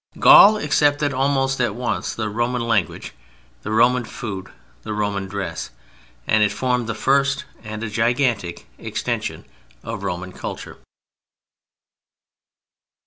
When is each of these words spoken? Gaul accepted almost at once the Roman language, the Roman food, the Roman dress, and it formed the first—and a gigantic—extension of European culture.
Gaul 0.17 0.57
accepted 0.57 1.13
almost 1.13 1.61
at 1.61 1.75
once 1.75 2.15
the 2.15 2.27
Roman 2.27 2.63
language, 2.63 3.13
the 3.61 3.69
Roman 3.71 4.03
food, 4.03 4.49
the 4.81 4.93
Roman 4.93 5.27
dress, 5.27 5.69
and 6.25 6.41
it 6.41 6.51
formed 6.51 6.87
the 6.87 6.95
first—and 6.95 7.83
a 7.83 7.87
gigantic—extension 7.87 9.45
of 9.83 10.01
European 10.01 10.31
culture. 10.31 10.79